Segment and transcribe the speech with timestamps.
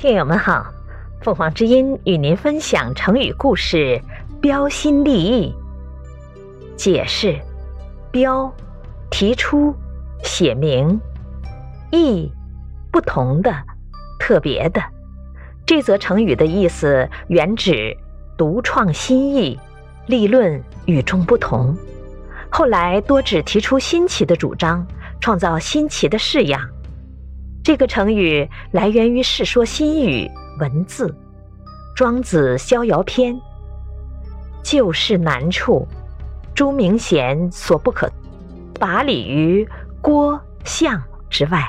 [0.00, 0.64] 听友们好，
[1.20, 4.00] 凤凰之音与您分享成语故事
[4.40, 5.54] “标新立异”。
[6.74, 7.38] 解释：
[8.10, 8.50] 标，
[9.10, 9.74] 提出、
[10.22, 10.98] 写明；
[11.90, 12.32] 异，
[12.90, 13.54] 不同的、
[14.18, 14.82] 特别的。
[15.66, 17.94] 这则成语的意思原指
[18.38, 19.60] 独创新意，
[20.06, 21.76] 立论与众不同。
[22.48, 24.86] 后来多指提出新奇的主张，
[25.20, 26.66] 创造新奇的式样。
[27.62, 30.26] 这个成语来源于《世说新语》
[30.60, 31.08] 文字，
[31.94, 33.34] 《庄子·逍遥篇》。
[34.62, 35.86] 旧事难处，
[36.54, 38.10] 朱明贤所不可
[38.78, 39.68] 拔理于
[40.00, 41.62] 郭象之外。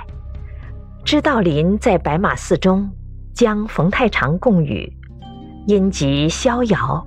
[1.04, 2.90] 知道林在白马寺中
[3.34, 4.92] 将冯太常供语，
[5.68, 7.06] 因及逍遥，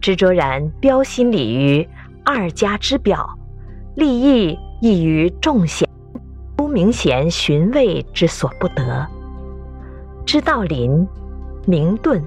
[0.00, 1.88] 执着然标新立于
[2.24, 3.38] 二家之表，
[3.94, 5.87] 立意异于众贤。
[6.78, 9.04] 明贤寻味之所不得。
[10.24, 11.04] 知道林，
[11.66, 12.22] 名顿，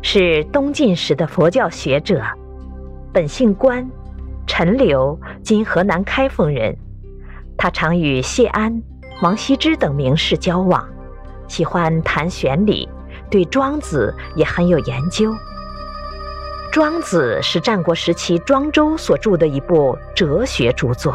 [0.00, 2.22] 是东晋时的佛教学者，
[3.12, 3.86] 本姓关，
[4.46, 6.74] 陈留（今河南开封人）。
[7.58, 8.82] 他常与谢安、
[9.20, 10.88] 王羲之等名士交往，
[11.46, 12.88] 喜欢谈玄理，
[13.30, 15.34] 对庄子也很有研究。
[16.72, 21.14] 庄子是战国时期庄周所著的一部哲学著作。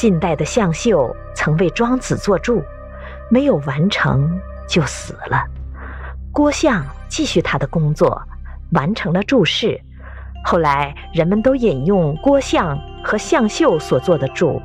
[0.00, 2.62] 近代的向秀曾为庄子作注，
[3.30, 5.44] 没有完成就死了。
[6.32, 8.18] 郭象继续他的工作，
[8.72, 9.78] 完成了注释。
[10.42, 14.62] 后来人们都引用郭象和向秀所作的注。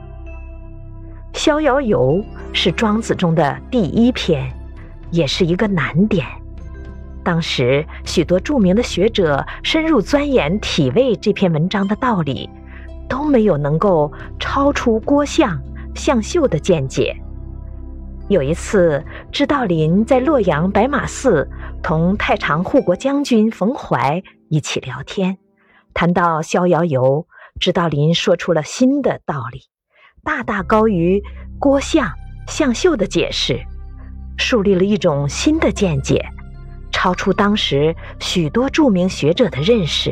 [1.38, 2.14] 《逍遥游》
[2.54, 4.50] 是庄子中的第一篇，
[5.12, 6.26] 也是一个难点。
[7.26, 12.50] 当时许多著名的学者深入钻研体味这篇文章的道理。
[13.08, 15.62] 都没有能够超出郭象、
[15.96, 17.16] 向秀的见解。
[18.28, 21.48] 有一次，知道林在洛阳白马寺
[21.84, 25.38] 同太常护国将军冯怀一起聊天，
[25.94, 27.28] 谈到《逍遥游》，
[27.60, 29.62] 知道林说出了新的道理，
[30.24, 31.22] 大大高于
[31.60, 32.14] 郭象、
[32.48, 33.60] 向秀的解释，
[34.38, 36.26] 树立了一种新的见解，
[36.92, 40.12] 超出当时许多著名学者的认识。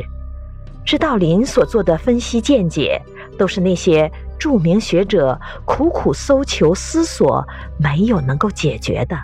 [0.94, 3.02] 知道林所做的分析见解，
[3.36, 7.44] 都是那些著名学者苦苦搜求思索
[7.80, 9.16] 没有能够解决的。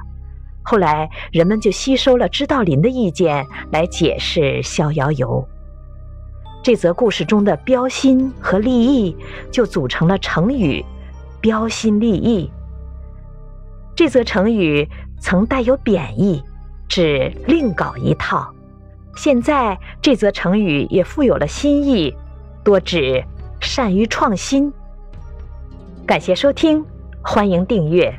[0.64, 5.46] 后来人们就吸收了知道林的意见来解释《逍遥游》。
[6.60, 9.16] 这则故事中的标新和立异，
[9.52, 10.84] 就组成了成语
[11.40, 12.50] “标新立异”。
[13.94, 14.88] 这则成语
[15.20, 16.42] 曾带有贬义，
[16.88, 18.52] 指另搞一套。
[19.16, 22.14] 现在这则成语也富有了新意，
[22.64, 23.22] 多指
[23.60, 24.72] 善于创新。
[26.06, 26.84] 感谢收听，
[27.22, 28.12] 欢迎订阅。